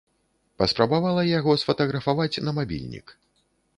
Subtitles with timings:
[0.61, 3.07] Паспрабавала яго сфатаграфаваць на мабільнік.